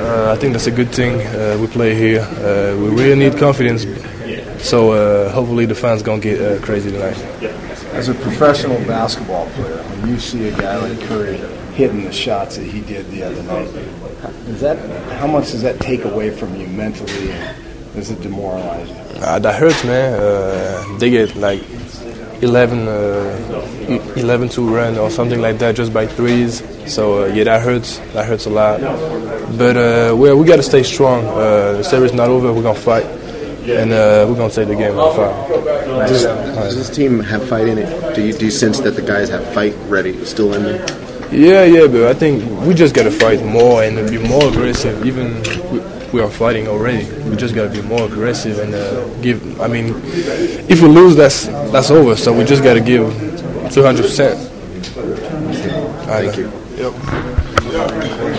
[0.00, 1.20] Uh, I think that's a good thing.
[1.20, 2.22] Uh, we play here.
[2.22, 3.84] Uh, we really need confidence.
[4.62, 7.16] So uh, hopefully the fans gonna get uh, crazy tonight.
[7.92, 11.36] As a professional basketball player, when you see a guy like Curry
[11.74, 13.72] hitting the shots that he did the other night,
[14.46, 14.78] does that
[15.18, 17.30] how much does that take away from you mentally?
[17.96, 18.96] Is it demoralizing?
[19.22, 20.14] Uh, that hurts, man.
[20.14, 21.62] Uh, they get like
[22.42, 26.62] 11, uh, 11 to run or something like that just by threes.
[26.86, 27.98] So uh, yeah, that hurts.
[28.14, 28.80] That hurts a lot.
[29.58, 31.26] But uh, we we got to stay strong.
[31.26, 32.52] Uh, the series not over.
[32.52, 35.48] We're gonna fight, and uh, we're gonna take the game by five.
[36.08, 38.14] Does, does this team have fight in it?
[38.14, 41.10] Do you, do you sense that the guys have fight ready, still in them?
[41.32, 45.04] Yeah, yeah, but I think we just gotta fight more and be more aggressive.
[45.06, 45.78] Even we,
[46.12, 47.04] we are fighting already.
[47.28, 49.60] We just gotta be more aggressive and uh, give.
[49.60, 49.94] I mean,
[50.68, 52.16] if we lose, that's that's over.
[52.16, 53.12] So we just gotta give
[53.72, 54.38] 200 percent.
[56.06, 56.50] Thank you.
[56.76, 58.36] Yep.